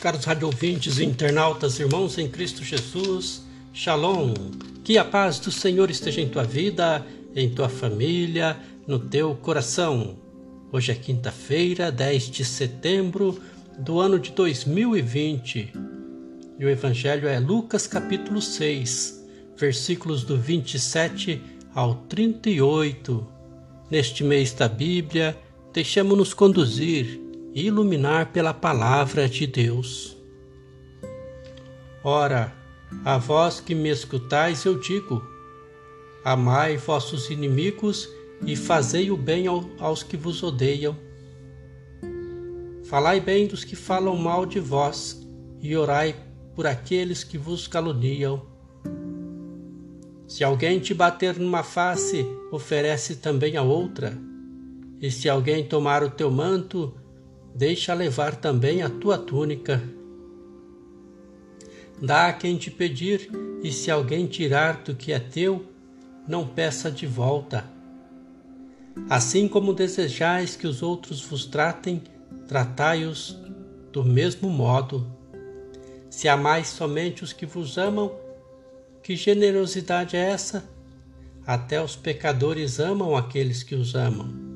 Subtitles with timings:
[0.00, 3.42] Caros radiovintes e internautas, irmãos em Cristo Jesus,
[3.74, 4.32] Shalom.
[4.84, 8.56] Que a paz do Senhor esteja em tua vida, em tua família,
[8.86, 10.16] no teu coração.
[10.70, 13.40] Hoje é quinta-feira, 10 de setembro
[13.76, 15.72] do ano de 2020.
[16.60, 19.26] E o evangelho é Lucas capítulo 6,
[19.56, 21.42] versículos do 27
[21.74, 23.26] ao 38.
[23.90, 25.36] Neste mês da Bíblia,
[25.72, 27.27] deixemos-nos conduzir
[27.66, 30.16] iluminar pela palavra de Deus.
[32.02, 32.52] Ora,
[33.04, 35.22] a vós que me escutais, eu digo:
[36.24, 38.08] amai vossos inimigos
[38.46, 39.46] e fazei o bem
[39.78, 40.96] aos que vos odeiam.
[42.84, 45.20] Falai bem dos que falam mal de vós
[45.60, 46.16] e orai
[46.54, 48.46] por aqueles que vos caluniam.
[50.26, 54.18] Se alguém te bater numa face, oferece também a outra.
[55.00, 56.94] E se alguém tomar o teu manto,
[57.58, 59.82] deixa levar também a tua túnica.
[62.00, 63.28] Dá a quem te pedir,
[63.64, 65.66] e se alguém tirar do que é teu,
[66.26, 67.64] não peça de volta.
[69.10, 72.00] Assim como desejais que os outros vos tratem,
[72.46, 73.36] tratai-os
[73.92, 75.04] do mesmo modo.
[76.08, 78.12] Se amais somente os que vos amam,
[79.02, 80.64] que generosidade é essa?
[81.44, 84.47] Até os pecadores amam aqueles que os amam.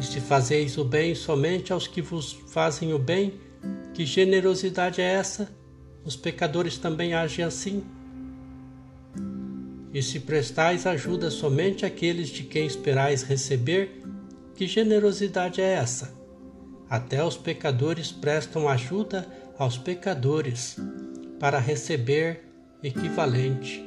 [0.00, 3.34] Se fazeis o bem somente aos que vos fazem o bem,
[3.94, 5.48] que generosidade é essa?
[6.04, 7.84] Os pecadores também agem assim.
[9.92, 14.02] E se prestais ajuda somente àqueles de quem esperais receber,
[14.54, 16.12] que generosidade é essa?
[16.90, 19.24] Até os pecadores prestam ajuda
[19.58, 20.76] aos pecadores,
[21.38, 22.44] para receber
[22.82, 23.84] equivalente.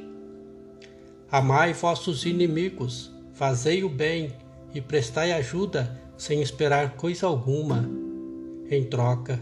[1.30, 4.34] Amai vossos inimigos, fazei o bem
[4.74, 7.90] e prestai ajuda sem esperar coisa alguma
[8.70, 9.40] em troca.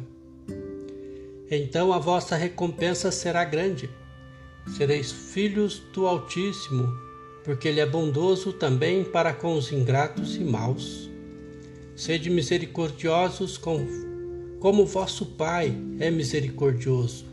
[1.51, 3.91] Então a vossa recompensa será grande.
[4.79, 6.89] Sereis filhos do Altíssimo,
[7.45, 11.11] porque Ele é bondoso também para com os ingratos e maus.
[11.95, 13.87] Sede misericordiosos com,
[14.59, 17.27] como vosso Pai é misericordioso.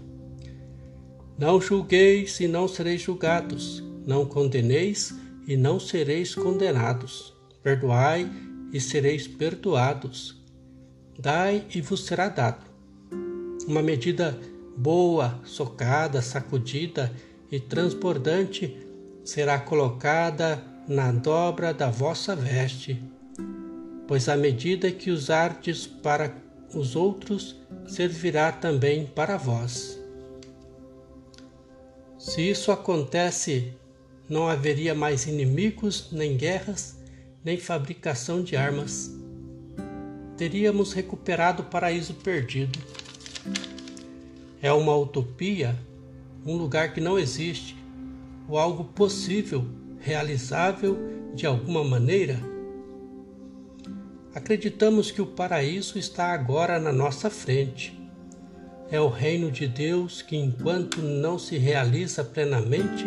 [1.39, 5.15] Não julgueis e não sereis julgados, não condeneis
[5.47, 7.33] e não sereis condenados.
[7.63, 8.29] Perdoai
[8.77, 10.39] e sereis perdoados.
[11.17, 12.63] Dai e vos será dado.
[13.67, 14.39] Uma medida
[14.77, 17.11] boa, socada, sacudida
[17.51, 18.77] e transbordante
[19.25, 23.01] será colocada na dobra da vossa veste,
[24.07, 26.35] pois a medida que usardes para
[26.71, 27.55] os outros
[27.87, 29.99] servirá também para vós.
[32.19, 33.73] Se isso acontece,
[34.29, 36.96] não haveria mais inimigos nem guerras,
[37.47, 39.09] nem fabricação de armas.
[40.35, 42.77] Teríamos recuperado o paraíso perdido.
[44.61, 45.73] É uma utopia,
[46.45, 47.77] um lugar que não existe,
[48.49, 49.65] ou algo possível,
[49.97, 50.97] realizável
[51.33, 52.37] de alguma maneira?
[54.35, 57.97] Acreditamos que o paraíso está agora na nossa frente.
[58.91, 63.05] É o reino de Deus que, enquanto não se realiza plenamente,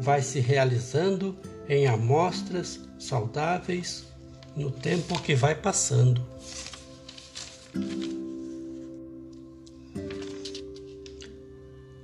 [0.00, 1.36] vai se realizando
[1.68, 4.04] em amostras saudáveis
[4.56, 6.24] no tempo que vai passando.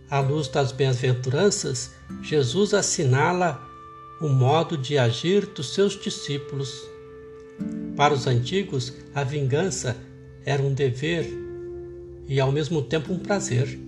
[0.09, 3.61] À luz das bem-aventuranças, Jesus assinala
[4.21, 6.83] o modo de agir dos seus discípulos.
[7.97, 9.97] Para os antigos, a vingança
[10.45, 11.31] era um dever
[12.27, 13.79] e ao mesmo tempo um prazer.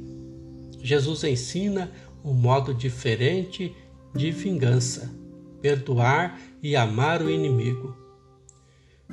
[0.80, 1.90] Jesus ensina
[2.24, 3.74] um modo diferente
[4.14, 5.21] de vingança
[5.62, 7.96] perdoar e amar o inimigo.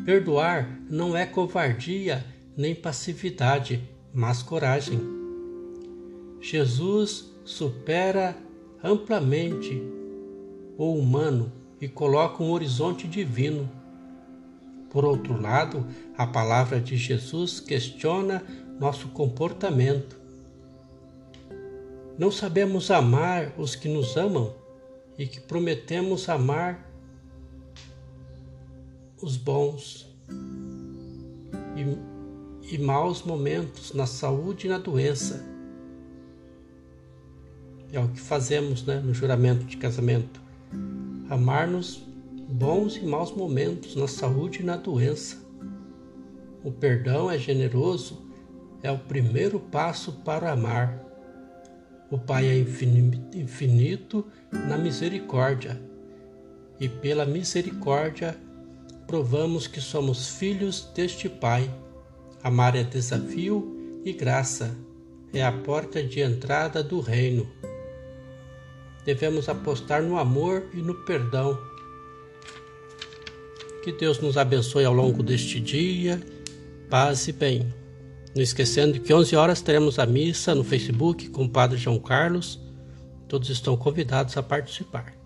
[0.04, 2.26] Perdoar não é covardia
[2.58, 5.00] nem passividade, mas coragem.
[6.42, 8.36] Jesus supera
[8.84, 9.82] amplamente
[10.78, 13.70] o humano e coloca um horizonte divino.
[14.90, 15.86] Por outro lado,
[16.18, 18.44] a palavra de Jesus questiona
[18.80, 20.18] nosso comportamento.
[22.18, 24.59] Não sabemos amar os que nos amam
[25.20, 26.90] e que prometemos amar
[29.22, 30.08] os bons
[31.76, 35.46] e, e maus momentos na saúde e na doença.
[37.92, 40.42] É o que fazemos né, no juramento de casamento.
[41.30, 42.02] Amar nos
[42.48, 45.38] bons e maus momentos na saúde e na doença.
[46.64, 48.22] O perdão é generoso,
[48.82, 51.09] é o primeiro passo para amar.
[52.12, 55.80] O Pai é infinito na misericórdia,
[56.80, 58.36] e pela misericórdia
[59.06, 61.70] provamos que somos filhos deste Pai.
[62.42, 64.76] Amar é desafio e graça,
[65.34, 67.48] é a porta de entrada do reino.
[69.06, 71.60] Devemos apostar no amor e no perdão.
[73.84, 76.22] Que Deus nos abençoe ao longo deste dia.
[76.90, 77.72] Paz e bem.
[78.36, 82.60] Não esquecendo que 11 horas teremos a missa no Facebook com o Padre João Carlos.
[83.28, 85.19] Todos estão convidados a participar.